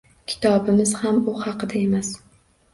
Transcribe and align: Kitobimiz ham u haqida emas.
Kitobimiz 0.29 0.95
ham 1.03 1.21
u 1.35 1.37
haqida 1.45 1.81
emas. 1.85 2.13